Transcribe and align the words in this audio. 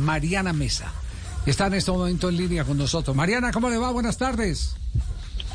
Mariana 0.00 0.52
Mesa. 0.52 0.92
Está 1.46 1.66
en 1.68 1.74
este 1.74 1.90
momento 1.90 2.28
en 2.28 2.36
línea 2.36 2.64
con 2.64 2.76
nosotros. 2.76 3.16
Mariana, 3.16 3.50
¿cómo 3.52 3.70
le 3.70 3.78
va? 3.78 3.90
Buenas 3.90 4.18
tardes. 4.18 4.76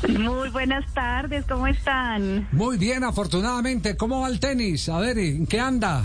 Muy 0.08 0.50
buenas 0.50 0.84
tardes, 0.92 1.44
¿cómo 1.48 1.66
están? 1.66 2.48
Muy 2.52 2.76
bien, 2.76 3.02
afortunadamente. 3.04 3.96
¿Cómo 3.96 4.20
va 4.20 4.28
el 4.28 4.40
tenis? 4.40 4.88
A 4.88 4.98
ver, 4.98 5.18
¿en 5.18 5.46
qué 5.46 5.58
anda? 5.60 6.02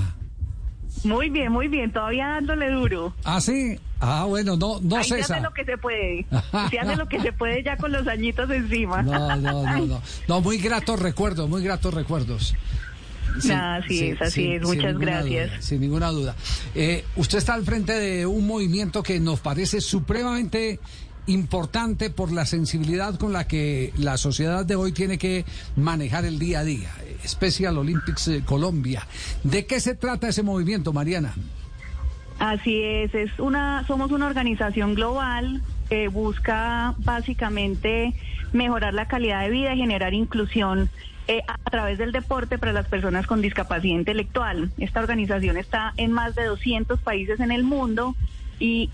Muy 1.04 1.30
bien, 1.30 1.52
muy 1.52 1.68
bien, 1.68 1.92
todavía 1.92 2.28
dándole 2.28 2.70
duro. 2.72 3.14
¿Ah, 3.24 3.42
sí? 3.42 3.80
Ah, 4.00 4.26
bueno, 4.28 4.56
no, 4.56 4.80
no 4.82 4.98
Ahí 4.98 5.04
se 5.04 5.18
cesa. 5.18 5.36
hace 5.36 5.44
lo 5.44 5.54
que 5.54 5.66
se 5.66 5.78
puede. 5.78 6.26
Se 6.70 6.80
hace 6.80 6.96
lo 6.96 7.08
que 7.08 7.20
se 7.20 7.34
puede 7.34 7.64
ya 7.64 7.76
con 7.78 7.92
los 7.92 8.08
añitos 8.08 8.50
encima. 8.50 9.02
No, 9.02 9.36
no, 9.36 9.64
no, 9.64 9.86
no. 9.86 10.02
No, 10.28 10.42
muy 10.42 10.58
gratos 10.58 11.00
recuerdos, 11.00 11.50
muy 11.50 11.64
gratos 11.64 11.94
recuerdos. 11.94 12.56
Ah, 13.52 13.76
así 13.76 14.10
es, 14.10 14.22
así 14.22 14.54
es. 14.54 14.64
Muchas 14.64 14.98
gracias. 14.98 15.52
duda, 15.52 15.62
sin 15.62 15.82
ninguna 15.82 16.10
duda. 16.10 16.36
Eh, 16.76 17.04
usted 17.16 17.38
está 17.38 17.54
al 17.54 17.64
frente 17.64 17.94
de 17.94 18.26
un 18.26 18.46
movimiento 18.48 19.04
que 19.04 19.20
nos 19.20 19.40
parece 19.40 19.82
supremamente 19.82 20.80
importante 21.28 22.10
por 22.10 22.32
la 22.32 22.46
sensibilidad 22.46 23.18
con 23.18 23.32
la 23.34 23.48
que 23.48 23.94
la 23.98 24.18
sociedad 24.18 24.66
de 24.66 24.76
hoy 24.76 24.92
tiene 24.92 25.18
que 25.18 25.46
manejar 25.76 26.26
el 26.26 26.40
día 26.40 26.60
a 26.60 26.64
día. 26.64 26.90
Special 27.26 27.78
Olympics 27.78 28.28
eh, 28.28 28.44
Colombia. 28.46 29.08
¿De 29.44 29.66
qué 29.66 29.80
se 29.80 29.96
trata 29.96 30.28
ese 30.30 30.44
movimiento, 30.44 30.94
Mariana? 30.94 31.34
Así 32.40 32.82
es, 32.82 33.14
es 33.14 33.30
una, 33.38 33.86
somos 33.86 34.12
una 34.12 34.26
organización 34.26 34.96
global 34.96 35.62
que 35.92 36.08
busca 36.08 36.96
básicamente 37.00 38.14
mejorar 38.54 38.94
la 38.94 39.10
calidad 39.10 39.42
de 39.42 39.50
vida 39.50 39.76
y 39.76 39.78
generar 39.78 40.14
inclusión 40.14 40.90
eh, 41.28 41.42
a 41.46 41.70
través 41.70 41.98
del 41.98 42.14
deporte 42.14 42.58
para 42.58 42.72
las 42.72 42.88
personas 42.88 43.28
con 43.28 43.42
discapacidad 43.42 43.98
intelectual. 43.98 44.72
Esta 44.78 45.02
organización 45.02 45.58
está 45.58 45.94
en 45.98 46.14
más 46.14 46.34
de 46.34 46.46
200 46.46 47.02
países 47.02 47.42
en 47.42 47.52
el 47.52 47.66
mundo 47.66 48.16
y 48.58 48.90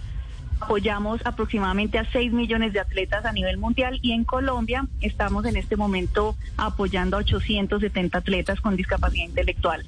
apoyamos 0.60 1.22
aproximadamente 1.24 2.00
a 2.00 2.12
6 2.12 2.34
millones 2.34 2.74
de 2.74 2.80
atletas 2.80 3.26
a 3.26 3.32
nivel 3.32 3.58
mundial 3.58 4.00
y 4.02 4.14
en 4.14 4.24
Colombia 4.24 4.88
estamos 5.00 5.46
en 5.46 5.56
este 5.56 5.76
momento 5.76 6.36
apoyando 6.58 7.18
a 7.18 7.20
870 7.20 8.18
atletas 8.18 8.60
con 8.60 8.76
discapacidad 8.76 9.26
intelectual. 9.26 9.86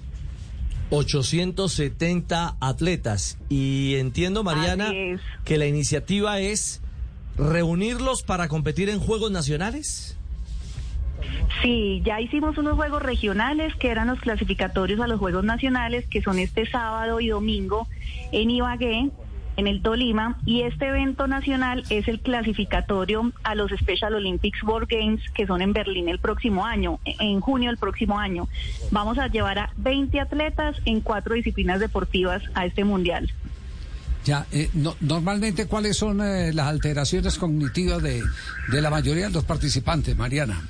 870 0.92 2.58
atletas. 2.60 3.40
Y 3.50 3.96
entiendo, 3.96 4.44
Mariana, 4.44 4.92
que 5.44 5.58
la 5.58 5.66
iniciativa 5.66 6.40
es 6.40 6.84
reunirlos 7.40 8.24
para 8.24 8.48
competir 8.48 8.90
en 8.90 9.00
Juegos 9.00 9.32
Nacionales. 9.32 10.18
Sí, 11.62 12.02
ya 12.06 12.22
hicimos 12.22 12.58
unos 12.58 12.76
juegos 12.76 13.02
regionales 13.02 13.76
que 13.76 13.90
eran 13.90 14.08
los 14.08 14.20
clasificatorios 14.20 15.00
a 15.00 15.08
los 15.08 15.20
Juegos 15.20 15.44
Nacionales, 15.44 16.06
que 16.08 16.22
son 16.22 16.40
este 16.40 16.66
sábado 16.70 17.20
y 17.20 17.30
domingo 17.30 17.88
en 18.32 18.52
Ibagué, 18.52 19.10
en 19.58 19.68
el 19.68 19.82
Tolima, 19.82 20.38
y 20.46 20.62
este 20.62 20.88
evento 20.88 21.28
nacional 21.28 21.84
es 21.90 22.08
el 22.08 22.22
clasificatorio 22.22 23.34
a 23.44 23.56
los 23.56 23.72
Special 23.72 24.16
Olympics 24.16 24.64
World 24.64 24.88
Games, 24.90 25.22
que 25.34 25.48
son 25.48 25.62
en 25.62 25.74
Berlín 25.74 26.08
el 26.08 26.20
próximo 26.20 26.66
año, 26.66 27.00
en 27.04 27.42
junio 27.42 27.70
del 27.70 27.78
próximo 27.78 28.20
año. 28.20 28.48
Vamos 28.92 29.18
a 29.18 29.28
llevar 29.28 29.60
a 29.60 29.74
20 29.78 30.20
atletas 30.22 30.78
en 30.86 31.02
cuatro 31.02 31.36
disciplinas 31.36 31.82
deportivas 31.82 32.42
a 32.54 32.66
este 32.66 32.86
mundial. 32.86 33.34
Ya, 34.30 34.46
eh, 34.52 34.70
no- 34.76 34.96
normalmente, 35.02 35.66
¿cuáles 35.66 35.98
son 35.98 36.22
eh, 36.22 36.54
las 36.54 36.68
alteraciones 36.68 37.40
cognitivas 37.40 38.00
de, 38.04 38.28
de 38.68 38.80
la 38.82 38.92
mayoría 38.92 39.26
de 39.26 39.32
los 39.34 39.44
participantes, 39.44 40.16
Mariana? 40.16 40.62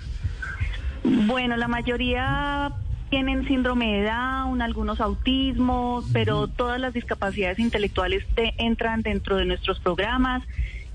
Bueno, 1.04 1.58
la 1.58 1.68
mayoría 1.68 2.72
tienen 3.10 3.46
síndrome 3.50 3.98
de 3.98 4.04
Down, 4.06 4.62
algunos 4.62 5.02
autismos, 5.02 6.06
pero 6.14 6.48
todas 6.48 6.80
las 6.80 6.94
discapacidades 6.94 7.60
intelectuales 7.60 8.24
de- 8.38 8.54
entran 8.60 9.02
dentro 9.02 9.36
de 9.36 9.44
nuestros 9.44 9.78
programas 9.82 10.42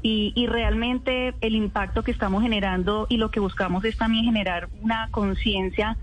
y, 0.00 0.32
y 0.34 0.46
realmente 0.46 1.34
el 1.42 1.56
impacto 1.56 2.02
que 2.02 2.12
estamos 2.12 2.42
generando 2.42 3.06
y 3.10 3.18
lo 3.18 3.30
que 3.30 3.40
buscamos 3.40 3.84
es 3.84 3.98
también 3.98 4.24
generar 4.24 4.70
una 4.80 5.08
conciencia 5.10 5.98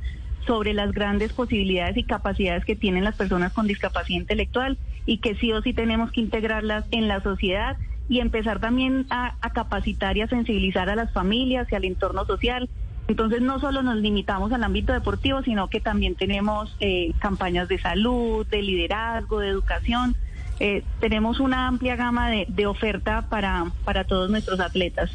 sobre 0.46 0.74
las 0.74 0.91
grandes 0.91 1.34
posibilidades 1.34 1.97
y 1.97 2.03
capacidades 2.03 2.66
que 2.66 2.75
tienen 2.75 3.03
las 3.03 3.16
personas 3.16 3.53
con 3.53 3.68
discapacidad 3.68 4.19
intelectual 4.19 4.78
y 5.06 5.18
que 5.18 5.35
sí 5.35 5.52
o 5.52 5.62
sí 5.62 5.74
tenemos 5.74 6.12
que 6.12 6.22
integrarlas 6.22 6.85
en 6.91 7.07
la 7.07 7.22
sociedad 7.22 7.78
y 8.09 8.19
empezar 8.19 8.59
también 8.59 9.06
a, 9.09 9.35
capacitar 9.53 10.18
y 10.18 10.22
a 10.22 10.28
sensibilizar 10.28 10.90
a 10.90 10.96
las 10.96 11.12
familias 11.12 11.68
y 11.72 11.75
al 11.75 11.85
entorno 11.85 12.25
social. 12.25 12.69
Entonces 13.07 13.41
no 13.41 13.59
solo 13.59 13.84
nos 13.84 13.97
limitamos 13.97 14.52
al 14.52 14.63
ámbito 14.63 14.94
deportivo, 14.94 15.41
sino 15.44 15.69
que 15.69 15.79
también 15.79 16.16
tenemos 16.16 16.75
eh, 16.79 17.13
campañas 17.19 17.68
de 17.68 17.79
salud, 17.79 18.46
de 18.47 18.62
liderazgo, 18.62 19.40
de 19.40 19.47
educación. 19.47 20.16
Eh, 20.59 20.84
tenemos 21.00 21.40
una 21.40 21.68
amplia 21.68 21.96
gama 21.96 22.29
de, 22.29 22.46
de 22.50 22.68
oferta 22.68 23.28
para, 23.29 23.72
para 23.85 24.03
todos 24.03 24.29
nuestros 24.29 24.59
atletas. 24.59 25.12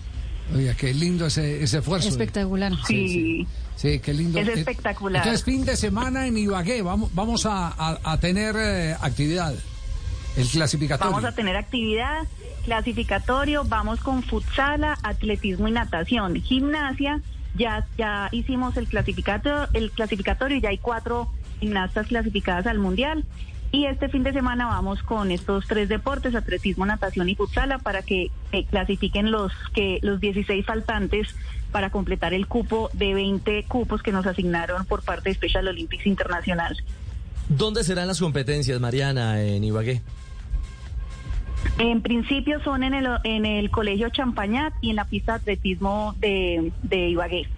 Oiga, 0.54 0.74
qué 0.74 0.94
lindo 0.94 1.26
ese, 1.26 1.62
ese 1.62 1.78
esfuerzo. 1.78 2.08
Espectacular. 2.08 2.72
Sí. 2.86 3.08
Sí, 3.08 3.46
sí, 3.76 3.98
qué 3.98 4.14
lindo. 4.14 4.38
Es 4.38 4.48
Eh, 4.48 4.52
espectacular. 4.54 5.22
Entonces, 5.22 5.44
fin 5.44 5.64
de 5.64 5.76
semana 5.76 6.26
en 6.26 6.36
Ibagué, 6.38 6.82
vamos, 6.82 7.12
vamos 7.14 7.46
a, 7.46 7.68
a- 7.68 7.98
a 8.04 8.20
tener 8.20 8.54
eh, 8.56 8.94
actividad. 9.00 9.54
El 10.36 10.46
clasificatorio. 10.48 11.12
Vamos 11.12 11.28
a 11.28 11.34
tener 11.34 11.56
actividad, 11.56 12.24
clasificatorio, 12.64 13.64
vamos 13.64 14.00
con 14.00 14.22
futsala, 14.22 14.98
atletismo 15.02 15.66
y 15.66 15.70
natación. 15.72 16.40
Gimnasia, 16.42 17.20
ya, 17.56 17.86
ya 17.96 18.28
hicimos 18.32 18.76
el 18.76 18.86
clasificatorio, 18.86 19.66
el 19.72 19.90
clasificatorio 19.92 20.58
y 20.58 20.60
ya 20.60 20.68
hay 20.68 20.78
cuatro 20.78 21.30
gimnastas 21.58 22.06
clasificadas 22.08 22.66
al 22.66 22.78
mundial. 22.78 23.24
Y 23.72 23.86
este 23.86 24.08
fin 24.08 24.22
de 24.22 24.32
semana 24.32 24.66
vamos 24.66 25.02
con 25.02 25.30
estos 25.30 25.66
tres 25.66 25.88
deportes, 25.88 26.34
atletismo, 26.34 26.86
natación 26.86 27.28
y 27.28 27.34
futsala, 27.34 27.78
para 27.78 28.02
que 28.02 28.30
eh, 28.52 28.64
clasifiquen 28.64 29.30
los, 29.30 29.52
que, 29.74 29.98
los 30.02 30.20
16 30.20 30.64
faltantes 30.64 31.34
para 31.72 31.90
completar 31.90 32.32
el 32.32 32.46
cupo 32.46 32.90
de 32.92 33.12
20 33.12 33.64
cupos 33.64 34.02
que 34.02 34.12
nos 34.12 34.26
asignaron 34.26 34.86
por 34.86 35.02
parte 35.02 35.28
de 35.28 35.34
Special 35.34 35.68
Olympics 35.68 36.06
Internacional. 36.06 36.76
¿Dónde 37.48 37.84
serán 37.84 38.06
las 38.06 38.20
competencias, 38.20 38.80
Mariana, 38.80 39.42
en 39.42 39.62
Ibagué? 39.62 40.00
En 41.78 42.00
principio 42.00 42.62
son 42.62 42.82
en 42.82 42.94
el, 42.94 43.06
en 43.24 43.44
el 43.44 43.70
Colegio 43.70 44.08
Champañat 44.08 44.72
y 44.80 44.90
en 44.90 44.96
la 44.96 45.04
pista 45.04 45.32
de 45.32 45.38
atletismo 45.38 46.14
de, 46.18 46.72
de 46.82 47.08
Ibagué. 47.10 47.48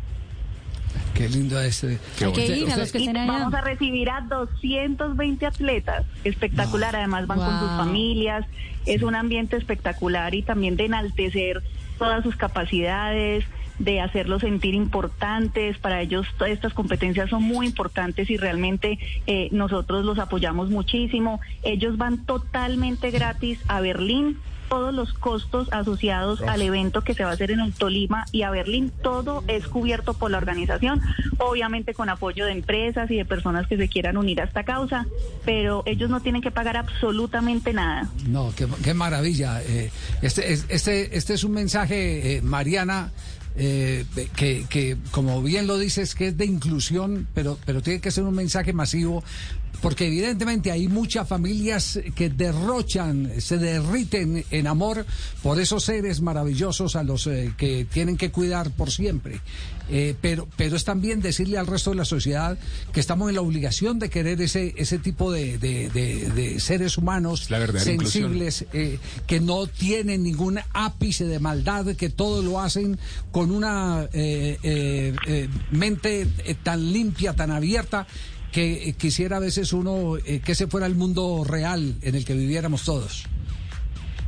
Qué 1.18 1.28
lindo 1.28 1.60
este. 1.60 1.98
Hay 2.24 2.32
que 2.32 2.46
ir 2.58 2.70
a 2.70 2.76
los 2.76 2.92
que 2.92 2.98
Y 2.98 3.06
estén 3.08 3.16
allá. 3.16 3.32
vamos 3.32 3.54
a 3.54 3.60
recibir 3.60 4.08
a 4.08 4.20
220 4.20 5.46
atletas. 5.46 6.06
Espectacular, 6.22 6.94
además 6.94 7.26
van 7.26 7.40
con 7.40 7.58
sus 7.58 7.70
familias. 7.70 8.46
Es 8.86 9.02
un 9.02 9.16
ambiente 9.16 9.56
espectacular 9.56 10.36
y 10.36 10.42
también 10.42 10.76
de 10.76 10.84
enaltecer 10.84 11.64
todas 11.98 12.22
sus 12.22 12.36
capacidades, 12.36 13.44
de 13.80 14.00
hacerlos 14.00 14.42
sentir 14.42 14.74
importantes. 14.74 15.76
Para 15.78 16.00
ellos 16.02 16.24
todas 16.38 16.52
estas 16.52 16.72
competencias 16.72 17.30
son 17.30 17.42
muy 17.42 17.66
importantes 17.66 18.30
y 18.30 18.36
realmente 18.36 19.00
eh, 19.26 19.48
nosotros 19.50 20.04
los 20.04 20.20
apoyamos 20.20 20.70
muchísimo. 20.70 21.40
Ellos 21.64 21.96
van 21.98 22.26
totalmente 22.26 23.10
gratis 23.10 23.58
a 23.66 23.80
Berlín. 23.80 24.38
Todos 24.68 24.92
los 24.94 25.12
costos 25.14 25.68
asociados 25.72 26.42
al 26.42 26.60
evento 26.62 27.02
que 27.02 27.14
se 27.14 27.24
va 27.24 27.30
a 27.30 27.32
hacer 27.32 27.50
en 27.50 27.60
el 27.60 27.72
Tolima 27.72 28.26
y 28.32 28.42
a 28.42 28.50
Berlín, 28.50 28.92
todo 29.02 29.42
es 29.48 29.66
cubierto 29.66 30.14
por 30.14 30.30
la 30.30 30.38
organización, 30.38 31.00
obviamente 31.38 31.94
con 31.94 32.08
apoyo 32.08 32.44
de 32.44 32.52
empresas 32.52 33.10
y 33.10 33.16
de 33.16 33.24
personas 33.24 33.66
que 33.66 33.76
se 33.76 33.88
quieran 33.88 34.16
unir 34.16 34.40
a 34.40 34.44
esta 34.44 34.64
causa, 34.64 35.06
pero 35.44 35.82
ellos 35.86 36.10
no 36.10 36.20
tienen 36.20 36.42
que 36.42 36.50
pagar 36.50 36.76
absolutamente 36.76 37.72
nada. 37.72 38.08
No, 38.26 38.52
qué, 38.56 38.66
qué 38.84 38.94
maravilla. 38.94 39.62
Eh, 39.62 39.90
este, 40.22 40.52
es- 40.52 40.66
este, 40.68 41.16
este 41.16 41.34
es 41.34 41.44
un 41.44 41.52
mensaje, 41.52 42.36
eh, 42.36 42.42
Mariana, 42.42 43.10
eh, 43.56 44.04
que, 44.36 44.66
que, 44.68 44.96
como 45.10 45.42
bien 45.42 45.66
lo 45.66 45.78
dices, 45.78 46.14
que 46.14 46.28
es 46.28 46.36
de 46.36 46.44
inclusión, 46.46 47.26
pero, 47.34 47.58
pero 47.64 47.82
tiene 47.82 48.00
que 48.00 48.10
ser 48.10 48.24
un 48.24 48.34
mensaje 48.34 48.72
masivo, 48.72 49.24
porque 49.80 50.06
evidentemente 50.08 50.70
hay 50.72 50.88
muchas 50.88 51.28
familias 51.28 52.00
que 52.16 52.30
derrochan, 52.30 53.30
se 53.40 53.58
derriten 53.58 54.44
en 54.50 54.66
amor 54.66 55.06
por 55.42 55.60
esos 55.60 55.84
seres 55.84 56.20
maravillosos 56.20 56.96
a 56.96 57.02
los 57.04 57.26
eh, 57.28 57.52
que 57.56 57.84
tienen 57.84 58.16
que 58.16 58.30
cuidar 58.30 58.70
por 58.72 58.90
siempre. 58.90 59.40
Eh, 59.90 60.14
pero, 60.20 60.46
pero 60.56 60.76
es 60.76 60.84
también 60.84 61.22
decirle 61.22 61.56
al 61.56 61.66
resto 61.66 61.90
de 61.90 61.96
la 61.96 62.04
sociedad 62.04 62.58
que 62.92 63.00
estamos 63.00 63.30
en 63.30 63.36
la 63.36 63.40
obligación 63.40 63.98
de 63.98 64.10
querer 64.10 64.38
ese, 64.42 64.74
ese 64.76 64.98
tipo 64.98 65.32
de, 65.32 65.56
de- 65.56 65.88
de- 65.88 66.28
de 66.30 66.60
seres 66.60 66.98
humanos 66.98 67.48
La 67.48 67.58
sensibles, 67.80 68.66
eh, 68.74 68.98
que 69.26 69.40
no 69.40 69.66
tienen 69.66 70.24
ningún 70.24 70.58
ápice 70.74 71.24
de 71.24 71.38
maldad, 71.38 71.86
que 71.96 72.10
todo 72.10 72.42
lo 72.42 72.60
hacen 72.60 72.98
con 73.30 73.50
una 73.50 74.06
eh, 74.12 75.48
mente 75.70 76.26
tan 76.62 76.92
limpia, 76.92 77.32
tan 77.34 77.50
abierta, 77.50 78.06
que 78.52 78.94
quisiera 78.98 79.36
a 79.36 79.40
veces 79.40 79.72
uno 79.72 80.16
eh, 80.16 80.40
que 80.40 80.52
ese 80.52 80.66
fuera 80.66 80.86
el 80.86 80.94
mundo 80.94 81.44
real 81.46 81.94
en 82.02 82.14
el 82.14 82.24
que 82.24 82.34
viviéramos 82.34 82.84
todos. 82.84 83.26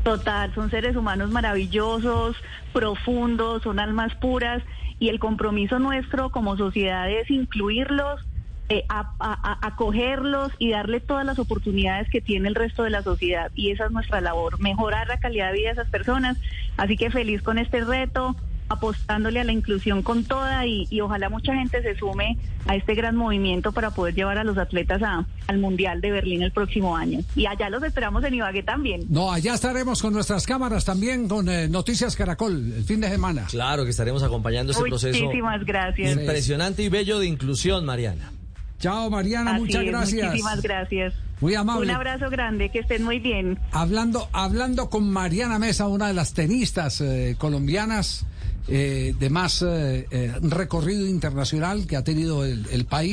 Total, 0.02 0.54
son 0.54 0.70
seres 0.70 0.96
humanos 0.96 1.30
maravillosos, 1.30 2.36
profundos, 2.72 3.62
son 3.62 3.78
almas 3.78 4.14
puras 4.14 4.62
y 4.98 5.08
el 5.08 5.18
compromiso 5.18 5.78
nuestro 5.78 6.30
como 6.30 6.56
sociedad 6.56 7.10
es 7.10 7.30
incluirlos, 7.30 8.20
eh, 8.68 8.84
acogerlos 8.88 10.52
y 10.58 10.70
darle 10.70 11.00
todas 11.00 11.26
las 11.26 11.38
oportunidades 11.38 12.08
que 12.08 12.20
tiene 12.20 12.48
el 12.48 12.54
resto 12.54 12.82
de 12.82 12.90
la 12.90 13.02
sociedad. 13.02 13.50
Y 13.54 13.72
esa 13.72 13.86
es 13.86 13.90
nuestra 13.90 14.20
labor, 14.20 14.60
mejorar 14.60 15.08
la 15.08 15.18
calidad 15.18 15.48
de 15.48 15.58
vida 15.58 15.68
de 15.68 15.72
esas 15.72 15.90
personas. 15.90 16.38
Así 16.76 16.96
que 16.96 17.10
feliz 17.10 17.42
con 17.42 17.58
este 17.58 17.84
reto 17.84 18.36
apostándole 18.70 19.40
a 19.40 19.44
la 19.44 19.52
inclusión 19.52 20.02
con 20.02 20.24
toda 20.24 20.64
y, 20.64 21.00
ojalá 21.00 21.28
mucha 21.28 21.52
gente 21.54 21.82
se 21.82 21.96
sume 21.96 22.38
a 22.66 22.76
este 22.76 22.94
gran 22.94 23.16
movimiento 23.16 23.72
para 23.72 23.90
poder 23.90 24.14
llevar 24.14 24.38
a 24.38 24.44
los 24.44 24.56
atletas 24.58 25.02
a, 25.02 25.26
al 25.48 25.58
Mundial 25.58 26.00
de 26.00 26.12
Berlín 26.12 26.42
el 26.42 26.52
próximo 26.52 26.96
año. 26.96 27.18
Y 27.34 27.46
allá 27.46 27.68
los 27.68 27.82
esperamos 27.82 28.22
en 28.22 28.34
Ibagué 28.34 28.62
también. 28.62 29.02
No, 29.08 29.32
allá 29.32 29.54
estaremos 29.54 30.00
con 30.00 30.12
nuestras 30.12 30.46
cámaras 30.46 30.84
también 30.84 31.26
con 31.26 31.48
eh, 31.48 31.68
Noticias 31.68 32.14
Caracol 32.14 32.72
el 32.76 32.84
fin 32.84 33.00
de 33.00 33.08
semana. 33.08 33.46
Claro 33.50 33.82
que 33.82 33.90
estaremos 33.90 34.22
acompañando 34.22 34.70
ese 34.70 34.82
proceso. 34.82 35.20
Muchísimas 35.20 35.64
gracias. 35.64 36.12
Impresionante 36.12 36.84
y 36.84 36.88
bello 36.88 37.18
de 37.18 37.26
inclusión, 37.26 37.84
Mariana. 37.84 38.30
Chao, 38.78 39.10
Mariana, 39.10 39.54
muchas 39.54 39.84
gracias. 39.84 40.28
Muchísimas 40.28 40.62
gracias. 40.62 41.14
Muy 41.40 41.54
amable. 41.54 41.90
Un 41.90 41.96
abrazo 41.96 42.30
grande, 42.30 42.68
que 42.68 42.78
estén 42.78 43.02
muy 43.02 43.18
bien. 43.18 43.58
Hablando, 43.72 44.28
hablando 44.32 44.90
con 44.90 45.10
Mariana 45.10 45.58
Mesa, 45.58 45.88
una 45.88 46.06
de 46.06 46.14
las 46.14 46.34
tenistas 46.34 47.00
eh, 47.00 47.34
colombianas 47.36 48.26
eh, 48.68 49.14
de 49.18 49.30
más 49.30 49.64
eh, 49.66 50.06
recorrido 50.42 51.06
internacional 51.06 51.86
que 51.86 51.96
ha 51.96 52.04
tenido 52.04 52.44
el 52.44 52.86
país. 52.86 53.10